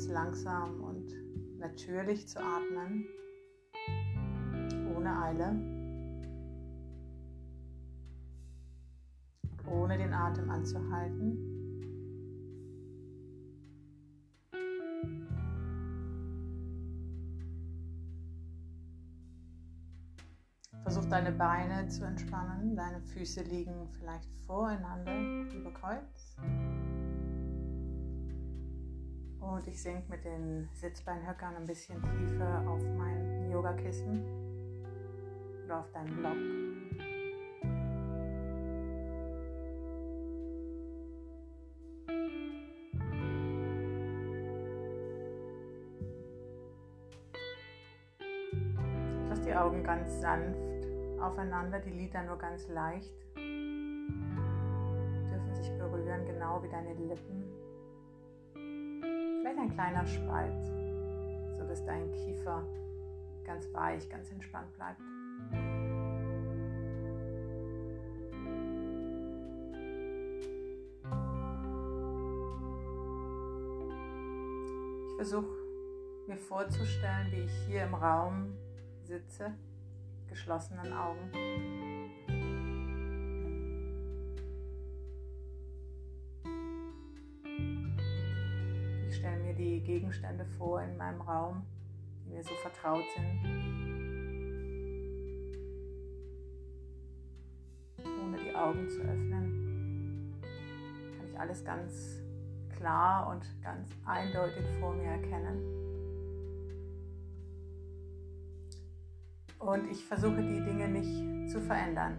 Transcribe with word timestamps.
ganz 0.00 0.08
langsam 0.08 0.80
und 0.82 1.14
natürlich 1.58 2.26
zu 2.26 2.38
atmen, 2.38 3.04
ohne 4.96 5.22
Eile, 5.22 5.54
ohne 9.70 9.98
den 9.98 10.14
Atem 10.14 10.48
anzuhalten. 10.48 11.36
Versuch 20.82 21.04
deine 21.10 21.32
Beine 21.32 21.88
zu 21.88 22.04
entspannen. 22.04 22.74
Deine 22.74 23.02
Füße 23.02 23.42
liegen 23.42 23.86
vielleicht 23.98 24.30
voreinander 24.46 25.12
über 25.54 25.70
Kreuz. 25.72 26.36
Und 29.40 29.66
ich 29.66 29.82
sink 29.82 30.08
mit 30.08 30.24
den 30.24 30.68
Sitzbeinhöckern 30.74 31.56
ein 31.56 31.66
bisschen 31.66 32.00
tiefer 32.02 32.62
auf 32.68 32.80
mein 32.98 33.50
Yogakissen 33.50 34.22
oder 35.64 35.80
auf 35.80 35.90
deinen 35.92 36.16
Block. 36.16 36.36
Lass 49.28 49.40
die 49.42 49.54
Augen 49.54 49.82
ganz 49.82 50.20
sanft 50.20 50.58
aufeinander, 51.20 51.80
die 51.80 51.90
Lider 51.90 52.22
nur 52.24 52.36
ganz 52.36 52.68
leicht. 52.68 53.12
Dürfen 55.28 55.54
sich 55.54 55.70
berühren, 55.78 56.26
genau 56.26 56.62
wie 56.62 56.68
deine 56.68 56.94
Lippen 56.94 57.44
ein 59.60 59.70
kleiner 59.70 60.06
Spalt, 60.06 60.66
so 61.58 61.66
dass 61.66 61.84
dein 61.84 62.10
Kiefer 62.12 62.64
ganz 63.44 63.72
weich, 63.74 64.08
ganz 64.08 64.30
entspannt 64.30 64.72
bleibt. 64.74 65.00
Ich 75.08 75.16
versuche 75.16 75.54
mir 76.26 76.38
vorzustellen, 76.38 77.30
wie 77.30 77.42
ich 77.42 77.52
hier 77.66 77.84
im 77.84 77.94
Raum 77.94 78.54
sitze, 79.02 79.52
geschlossenen 80.28 80.92
Augen. 80.94 81.79
Gegenstände 90.20 90.44
vor 90.58 90.82
in 90.82 90.96
meinem 90.96 91.20
Raum, 91.22 91.62
die 92.24 92.30
mir 92.30 92.44
so 92.44 92.54
vertraut 92.54 93.04
sind. 93.16 93.40
Ohne 98.04 98.38
die 98.38 98.54
Augen 98.54 98.88
zu 98.88 99.00
öffnen, 99.00 100.34
kann 101.16 101.26
ich 101.26 101.38
alles 101.38 101.64
ganz 101.64 102.22
klar 102.76 103.28
und 103.28 103.46
ganz 103.62 103.90
eindeutig 104.04 104.64
vor 104.78 104.94
mir 104.94 105.10
erkennen. 105.10 105.62
Und 109.58 109.90
ich 109.90 110.04
versuche 110.04 110.42
die 110.42 110.62
Dinge 110.64 110.88
nicht 110.88 111.50
zu 111.50 111.60
verändern. 111.60 112.18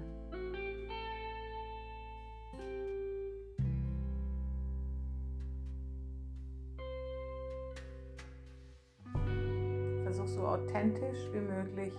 So 10.27 10.45
authentisch 10.45 11.32
wie 11.32 11.39
möglich 11.39 11.93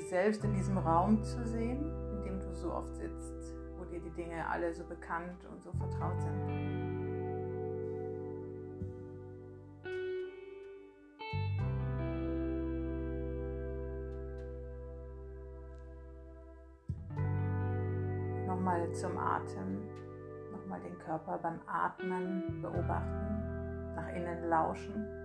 dich 0.00 0.08
selbst 0.08 0.42
in 0.44 0.54
diesem 0.54 0.78
Raum 0.78 1.22
zu 1.22 1.46
sehen, 1.46 1.92
in 2.12 2.22
dem 2.22 2.40
du 2.40 2.54
so 2.54 2.72
oft 2.72 2.94
sitzt, 2.96 3.54
wo 3.78 3.84
dir 3.84 4.00
die 4.00 4.10
Dinge 4.10 4.46
alle 4.48 4.72
so 4.72 4.84
bekannt 4.84 5.46
und 5.50 5.62
so 5.62 5.72
vertraut 5.72 6.20
sind. 6.20 6.90
Nochmal 18.46 18.92
zum 18.92 19.16
Atem, 19.18 19.82
nochmal 20.52 20.80
den 20.80 20.98
Körper 20.98 21.38
beim 21.38 21.60
Atmen 21.66 22.60
beobachten, 22.62 23.94
nach 23.94 24.08
innen 24.14 24.48
lauschen. 24.48 25.19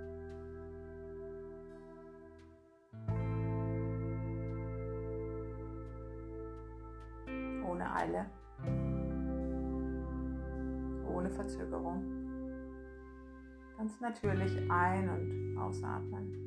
Ohne 8.06 8.18
Eile, 8.18 8.26
ohne 11.10 11.30
Verzögerung. 11.30 12.04
Ganz 13.78 14.00
natürlich 14.00 14.52
ein- 14.70 15.10
und 15.10 15.58
ausatmen. 15.58 16.42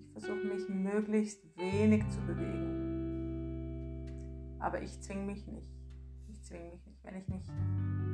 Ich 0.00 0.10
versuche 0.12 0.44
mich 0.46 0.68
möglichst 0.68 1.56
wenig 1.56 2.08
zu 2.08 2.20
bewegen. 2.22 2.82
Aber 4.58 4.80
ich 4.80 5.00
zwinge 5.00 5.26
mich 5.26 5.46
nicht. 5.46 5.73
Wenn 7.04 7.16
ich 7.16 7.28
mich 7.28 7.46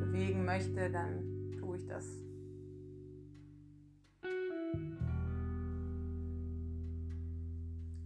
bewegen 0.01 0.45
möchte, 0.45 0.91
dann 0.91 1.53
tue 1.59 1.77
ich 1.77 1.87
das. 1.87 2.05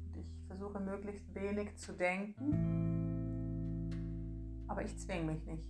Und 0.05 0.17
ich 0.17 0.27
versuche 0.47 0.79
möglichst 0.81 1.35
wenig 1.35 1.75
zu 1.77 1.95
denken, 1.95 2.53
aber 4.69 4.83
ich 4.83 4.99
zwinge 4.99 5.33
mich 5.33 5.47
nicht. 5.47 5.65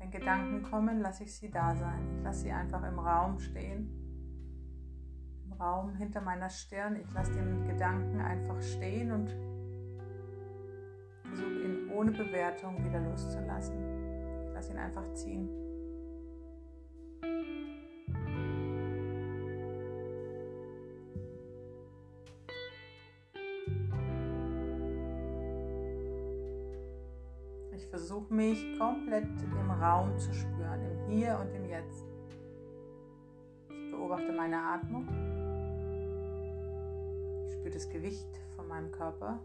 Wenn 0.00 0.10
Gedanken 0.10 0.64
kommen, 0.64 1.00
lasse 1.00 1.22
ich 1.24 1.34
sie 1.34 1.50
da 1.50 1.74
sein. 1.76 2.16
Ich 2.16 2.22
lasse 2.24 2.40
sie 2.40 2.52
einfach 2.52 2.82
im 2.86 2.98
Raum 2.98 3.38
stehen. 3.38 3.88
Im 5.46 5.52
Raum 5.52 5.94
hinter 5.94 6.20
meiner 6.20 6.50
Stirn. 6.50 6.96
Ich 6.96 7.10
lasse 7.14 7.32
den 7.32 7.66
Gedanken 7.66 8.20
einfach 8.20 8.60
stehen 8.60 9.12
und 9.12 9.34
versuche 11.22 11.62
ihn 11.62 11.90
ohne 11.90 12.10
Bewertung 12.10 12.84
wieder 12.84 13.00
loszulassen. 13.00 14.03
Lass 14.64 14.70
ihn 14.70 14.78
einfach 14.78 15.12
ziehen. 15.12 15.48
Ich 27.72 27.86
versuche 27.88 28.32
mich 28.32 28.78
komplett 28.78 29.24
im 29.42 29.70
Raum 29.70 30.16
zu 30.16 30.32
spüren, 30.32 30.80
im 30.82 31.10
Hier 31.10 31.38
und 31.38 31.54
im 31.54 31.68
Jetzt. 31.68 32.06
Ich 33.68 33.90
beobachte 33.90 34.32
meine 34.32 34.56
Atmung. 34.56 35.06
Ich 37.48 37.52
spüre 37.52 37.70
das 37.70 37.88
Gewicht 37.90 38.40
von 38.56 38.66
meinem 38.66 38.90
Körper, 38.90 39.40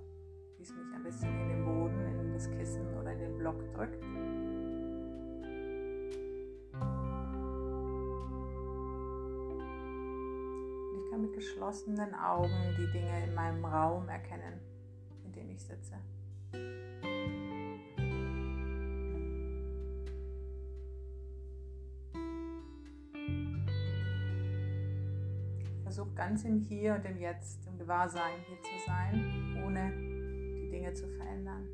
wie 0.58 0.64
es 0.64 0.74
mich 0.74 0.96
ein 0.96 1.04
bisschen 1.04 1.42
in 1.42 1.50
den 1.50 1.66
Boden, 1.66 2.20
in 2.22 2.34
das 2.34 2.50
Kissen 2.52 2.88
oder 2.98 3.12
in 3.12 3.20
den 3.20 3.38
Block 3.38 3.58
drückt. 3.74 4.02
Mit 11.30 11.36
geschlossenen 11.36 12.14
Augen 12.16 12.76
die 12.78 12.92
Dinge 12.92 13.24
in 13.26 13.34
meinem 13.34 13.64
Raum 13.66 14.08
erkennen, 14.10 14.60
in 15.26 15.32
dem 15.32 15.50
ich 15.50 15.62
sitze. 15.62 15.96
Versuch 25.84 26.14
ganz 26.16 26.44
im 26.46 26.60
Hier 26.60 26.96
und 26.96 27.06
im 27.06 27.20
Jetzt, 27.20 27.66
im 27.68 27.78
Gewahrsein 27.78 28.40
hier 28.48 28.62
zu 28.62 28.86
sein, 28.86 29.64
ohne 29.66 29.92
die 29.92 30.70
Dinge 30.72 30.94
zu 30.94 31.08
verändern. 31.08 31.68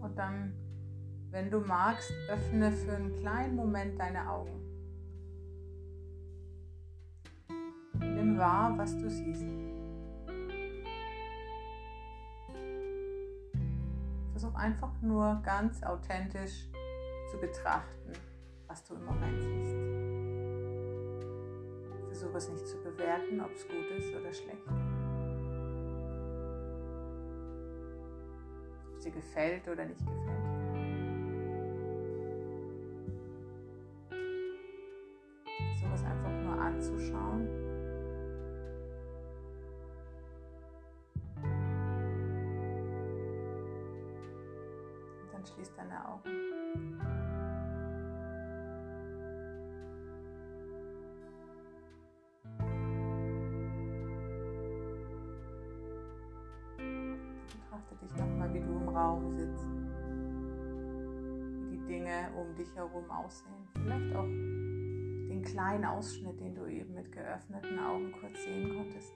Und 0.00 0.16
dann 0.16 0.52
wenn 1.36 1.50
du 1.50 1.60
magst, 1.60 2.14
öffne 2.30 2.72
für 2.72 2.92
einen 2.92 3.14
kleinen 3.20 3.56
Moment 3.56 4.00
deine 4.00 4.26
Augen. 4.30 4.58
Nimm 7.98 8.38
wahr, 8.38 8.72
was 8.78 8.96
du 8.96 9.10
siehst. 9.10 9.44
Versuch 14.30 14.54
einfach 14.54 14.90
nur 15.02 15.42
ganz 15.44 15.82
authentisch 15.82 16.70
zu 17.30 17.36
betrachten, 17.38 18.12
was 18.66 18.82
du 18.84 18.94
im 18.94 19.04
Moment 19.04 19.38
siehst. 19.42 19.76
Versuche 22.06 22.38
es 22.38 22.48
nicht 22.48 22.66
zu 22.66 22.82
bewerten, 22.82 23.42
ob 23.42 23.52
es 23.52 23.68
gut 23.68 23.90
ist 23.98 24.14
oder 24.14 24.32
schlecht. 24.32 24.66
Ob 28.88 28.96
es 28.96 29.04
dir 29.04 29.12
gefällt 29.12 29.68
oder 29.68 29.84
nicht 29.84 30.00
gefällt. 30.00 30.55
Raum 58.96 59.30
sitzt, 59.30 59.66
wie 61.60 61.76
die 61.76 61.84
Dinge 61.86 62.30
um 62.34 62.54
dich 62.54 62.74
herum 62.74 63.10
aussehen. 63.10 63.68
Vielleicht 63.74 64.16
auch 64.16 64.24
den 64.24 65.42
kleinen 65.42 65.84
Ausschnitt, 65.84 66.40
den 66.40 66.54
du 66.54 66.64
eben 66.64 66.94
mit 66.94 67.12
geöffneten 67.12 67.78
Augen 67.78 68.10
kurz 68.12 68.42
sehen 68.42 68.74
konntest. 68.74 69.12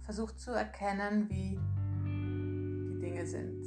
Versuch 0.00 0.32
zu 0.32 0.50
erkennen, 0.50 1.30
wie 1.30 1.60
die 2.04 2.98
Dinge 2.98 3.24
sind. 3.24 3.64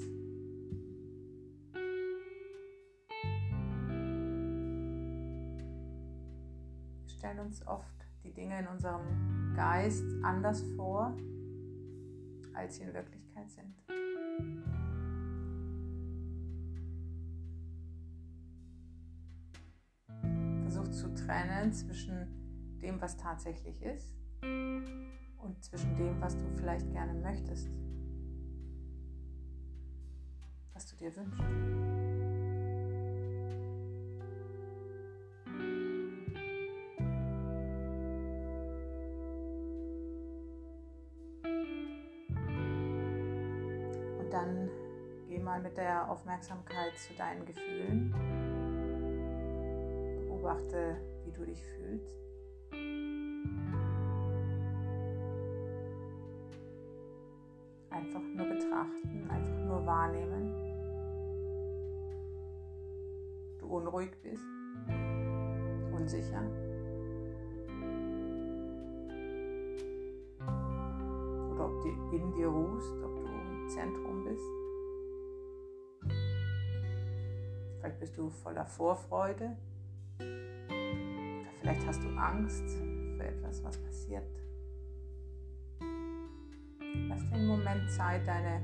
Wir 7.04 7.07
stellen 7.07 7.40
uns 7.40 7.66
oft 7.66 8.05
die 8.25 8.33
Dinge 8.33 8.60
in 8.60 8.68
unserem 8.68 9.54
Geist 9.56 10.04
anders 10.24 10.63
vor, 10.75 11.16
als 12.54 12.75
sie 12.75 12.83
in 12.83 12.94
Wirklichkeit 12.94 13.50
sind. 13.51 13.75
Versuch 20.63 20.89
zu 20.89 21.13
trennen 21.13 21.72
zwischen 21.72 22.80
dem, 22.81 23.00
was 23.00 23.16
tatsächlich 23.16 23.81
ist 23.81 24.18
und 24.42 25.63
zwischen 25.63 25.95
dem, 25.95 26.19
was 26.19 26.36
du 26.36 26.44
vielleicht 26.56 26.92
gerne 26.92 27.13
möchtest, 27.13 27.69
was 30.74 30.88
du 30.88 30.95
dir 30.98 31.16
wünschst. 31.16 32.15
Mal 45.56 45.62
mit 45.62 45.78
der 45.78 46.10
Aufmerksamkeit 46.10 46.98
zu 46.98 47.13
deinen 47.13 47.46
Gefühlen. 47.46 48.12
Beobachte, 50.28 50.98
wie 51.24 51.31
du 51.31 51.46
dich 51.46 51.63
fühlst. 51.63 52.18
Einfach 57.90 58.22
nur 58.36 58.46
betrachten, 58.48 59.30
einfach 59.30 59.66
nur 59.66 59.86
wahrnehmen. 59.86 60.54
Du 63.60 63.68
unruhig 63.68 64.12
bist, 64.22 64.44
unsicher. 65.94 66.44
Oder 71.54 71.66
ob 71.66 71.81
du 71.81 71.88
in 72.13 72.34
dir 72.34 72.48
ruhst, 72.48 72.92
ob 73.02 73.16
du 73.16 73.68
Zentrum 73.69 74.25
bist. 74.25 74.65
Vielleicht 77.86 78.00
bist 78.00 78.18
du 78.18 78.32
voller 78.32 78.66
Vorfreude. 78.66 79.56
Oder 80.18 81.52
vielleicht 81.60 81.86
hast 81.86 82.04
du 82.04 82.10
Angst 82.18 82.64
für 83.16 83.24
etwas, 83.24 83.64
was 83.64 83.78
passiert. 83.78 84.26
Lass 87.08 87.30
dir 87.30 87.36
einen 87.36 87.46
Moment 87.46 87.92
Zeit, 87.92 88.26
deine 88.26 88.64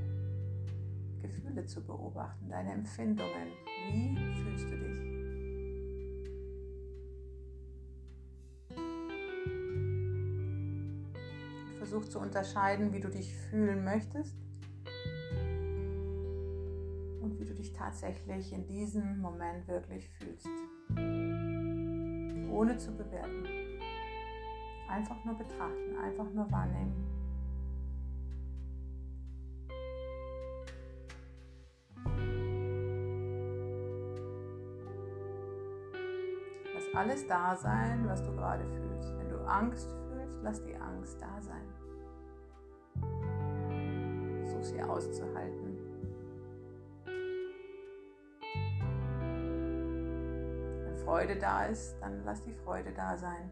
Gefühle 1.21 1.63
zu 1.68 1.83
beobachten, 1.83 2.50
deine 2.50 2.71
Empfindungen. 2.71 3.50
Wie 3.91 4.18
fühlst 4.41 4.65
du 4.71 4.77
dich? 4.79 4.97
Versuch 11.77 12.06
zu 12.06 12.17
unterscheiden, 12.17 12.91
wie 12.91 13.00
du 13.00 13.09
dich 13.09 13.35
fühlen 13.35 13.83
möchtest 13.83 14.35
tatsächlich 17.73 18.51
in 18.51 18.65
diesem 18.65 19.19
Moment 19.19 19.67
wirklich 19.67 20.09
fühlst. 20.09 20.47
Ohne 22.51 22.77
zu 22.77 22.91
bewerten. 22.91 23.45
Einfach 24.89 25.23
nur 25.23 25.35
betrachten, 25.35 25.95
einfach 26.03 26.29
nur 26.33 26.51
wahrnehmen. 26.51 27.07
Lass 36.73 36.95
alles 36.95 37.27
da 37.27 37.55
sein, 37.55 38.07
was 38.07 38.23
du 38.23 38.31
gerade 38.35 38.65
fühlst. 38.65 39.17
Wenn 39.17 39.29
du 39.29 39.37
Angst 39.47 39.89
fühlst, 40.09 40.37
lass 40.41 40.63
die 40.63 40.75
Angst 40.75 41.21
da 41.21 41.41
sein. 41.41 41.67
Versuch 44.39 44.63
sie 44.63 44.81
auszuhalten. 44.81 45.70
Freude 51.03 51.36
da 51.36 51.65
ist, 51.65 51.95
dann 52.00 52.24
lass 52.25 52.44
die 52.44 52.53
Freude 52.53 52.91
da 52.91 53.17
sein. 53.17 53.51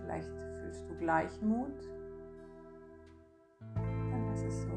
Vielleicht 0.00 0.28
fühlst 0.28 0.88
du 0.88 0.94
Gleichmut. 0.98 1.88
Dann 3.74 4.26
lass 4.28 4.42
es 4.42 4.62
so. 4.62 4.68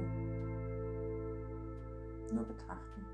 Nur 2.34 2.46
betrachten. 2.46 3.06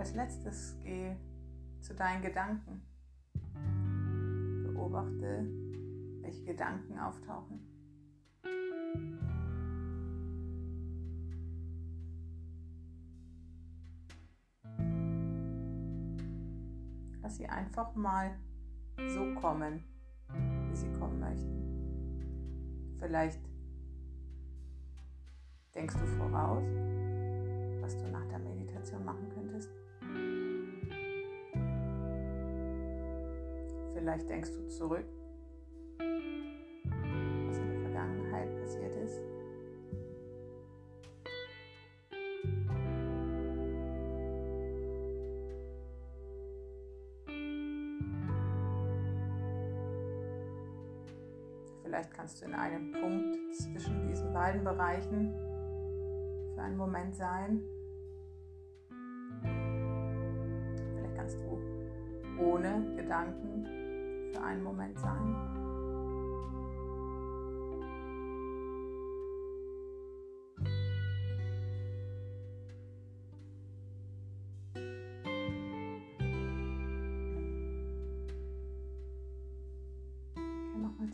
Als 0.00 0.14
letztes 0.14 0.78
geh 0.82 1.14
zu 1.82 1.94
deinen 1.94 2.22
Gedanken. 2.22 2.80
Beobachte, 4.64 5.46
welche 6.22 6.42
Gedanken 6.42 6.98
auftauchen. 6.98 7.60
Lass 17.20 17.36
sie 17.36 17.46
einfach 17.46 17.94
mal 17.94 18.38
so 19.06 19.34
kommen, 19.34 19.84
wie 20.70 20.76
sie 20.76 20.90
kommen 20.92 21.20
möchten. 21.20 22.96
Vielleicht 22.98 23.42
denkst 25.74 25.94
du 25.94 26.06
voraus, 26.06 26.64
was 27.82 27.98
du 27.98 28.08
nach 28.08 28.26
der 28.28 28.38
Meditation 28.38 29.04
machen 29.04 29.28
könntest. 29.34 29.68
Vielleicht 34.00 34.30
denkst 34.30 34.50
du 34.54 34.66
zurück, 34.68 35.04
was 35.98 37.58
in 37.58 37.68
der 37.68 37.80
Vergangenheit 37.82 38.48
passiert 38.58 38.96
ist. 38.96 39.20
Vielleicht 51.84 52.10
kannst 52.14 52.40
du 52.40 52.46
in 52.46 52.54
einem 52.54 52.92
Punkt 52.92 53.54
zwischen 53.54 54.06
diesen 54.08 54.32
beiden 54.32 54.64
Bereichen 54.64 55.34
für 56.54 56.62
einen 56.62 56.78
Moment 56.78 57.14
sein. 57.14 57.62
Vielleicht 60.94 61.16
kannst 61.16 61.38
du 61.38 61.60
ohne 62.42 62.94
Gedanken 62.96 63.79
für 64.32 64.42
einen 64.42 64.62
Moment 64.62 64.98
sein. 64.98 65.60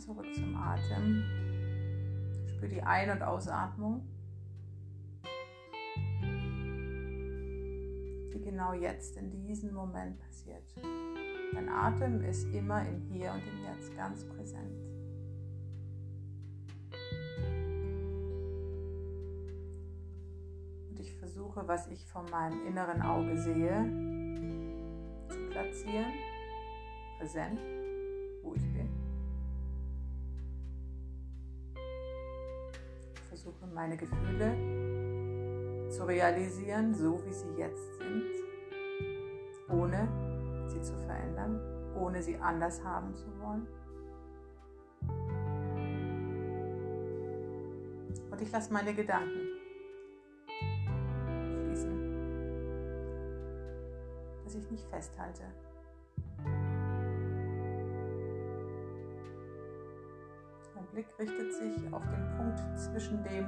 zurück 0.07 0.33
zum 0.33 0.55
Atem. 0.55 1.23
Spür 2.47 2.69
die 2.69 2.81
Ein- 2.81 3.11
und 3.11 3.21
Ausatmung, 3.21 4.07
die 8.33 8.41
genau 8.41 8.73
jetzt 8.73 9.17
in 9.17 9.29
diesem 9.29 9.73
Moment 9.73 10.17
passiert. 10.19 10.63
Dein 11.53 11.69
Atem 11.69 12.21
ist 12.21 12.45
immer 12.53 12.87
im 12.87 13.01
Hier 13.01 13.31
und 13.31 13.41
im 13.47 13.63
Jetzt 13.63 13.95
ganz 13.95 14.23
präsent. 14.25 14.79
Und 20.89 20.99
ich 20.99 21.15
versuche, 21.17 21.67
was 21.67 21.87
ich 21.87 22.05
von 22.07 22.25
meinem 22.29 22.65
inneren 22.67 23.01
Auge 23.01 23.37
sehe, 23.37 23.85
zu 25.29 25.39
platzieren, 25.49 26.13
präsent, 27.19 27.59
wo 28.43 28.53
ich 28.53 28.73
bin. 28.73 29.07
versuche 33.37 33.67
meine 33.67 33.95
Gefühle 33.95 34.55
zu 35.89 36.07
realisieren, 36.07 36.93
so 36.95 37.23
wie 37.25 37.33
sie 37.33 37.53
jetzt 37.57 37.97
sind, 37.99 38.25
ohne 39.69 40.07
ohne 41.99 42.21
sie 42.21 42.37
anders 42.37 42.83
haben 42.83 43.13
zu 43.15 43.25
wollen. 43.39 43.67
Und 48.31 48.41
ich 48.41 48.51
lasse 48.51 48.71
meine 48.71 48.93
Gedanken 48.93 49.39
fließen, 51.65 51.97
dass 54.43 54.55
ich 54.55 54.69
nicht 54.69 54.87
festhalte. 54.87 55.43
Blick 60.97 61.19
richtet 61.19 61.53
sich 61.53 61.93
auf 61.93 62.03
den 62.07 62.37
Punkt 62.37 62.59
zwischen 62.79 63.23
dem, 63.23 63.45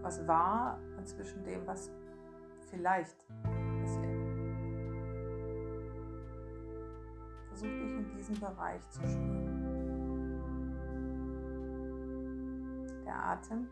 was 0.00 0.26
war 0.26 0.78
und 0.96 1.06
zwischen 1.06 1.44
dem, 1.44 1.66
was 1.66 1.90
vielleicht 2.70 3.26
Versuch 7.60 7.76
dich 7.76 7.92
in 7.92 8.16
diesem 8.16 8.40
Bereich 8.40 8.80
zu 8.88 9.00
spüren. 9.06 9.50
Der 13.04 13.22
Atem, 13.22 13.68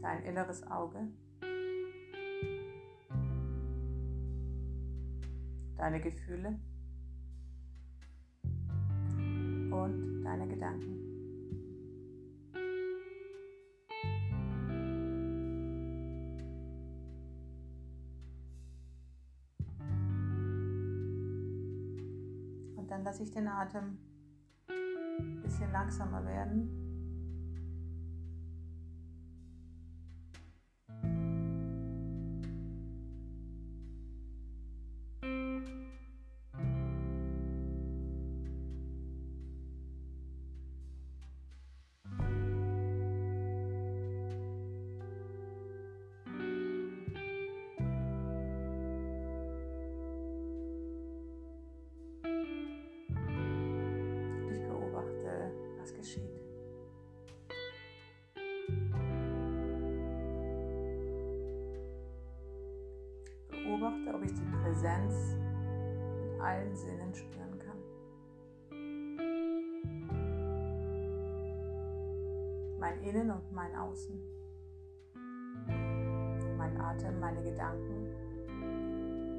dein 0.00 0.22
inneres 0.22 0.64
Auge, 0.68 1.08
deine 5.76 6.00
Gefühle. 6.00 6.60
und 9.72 10.22
deine 10.22 10.46
Gedanken. 10.46 11.03
Und 22.84 22.90
dann 22.90 23.02
lasse 23.02 23.22
ich 23.22 23.30
den 23.30 23.48
Atem 23.48 23.96
ein 24.68 25.40
bisschen 25.40 25.72
langsamer 25.72 26.22
werden. 26.26 26.83
Beobachte, 63.84 64.14
ob 64.14 64.24
ich 64.24 64.32
die 64.32 64.44
Präsenz 64.62 65.36
mit 66.22 66.40
allen 66.40 66.74
Sinnen 66.74 67.14
spüren 67.14 67.58
kann. 67.58 67.78
Mein 72.78 73.02
Innen 73.02 73.30
und 73.30 73.52
mein 73.52 73.74
Außen. 73.76 74.18
Mein 76.56 76.80
Atem, 76.80 77.20
meine 77.20 77.42
Gedanken, 77.42 78.08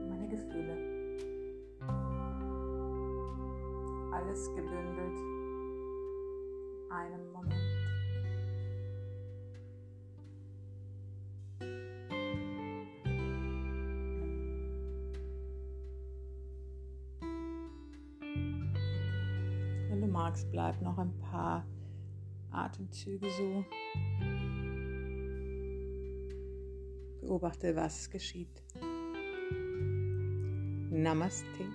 meine 0.10 0.28
Gefühle. 0.28 0.78
Alles 4.12 4.50
gebündelt 4.56 5.20
in 6.78 6.92
einem 6.92 7.32
Moment. 7.32 7.65
Magst, 20.16 20.50
bleib 20.50 20.82
noch 20.82 20.98
ein 20.98 21.14
paar 21.20 21.66
Atemzüge 22.50 23.28
so. 23.32 23.66
Beobachte, 27.20 27.76
was 27.76 28.10
geschieht. 28.10 28.64
Namaste. 30.90 31.66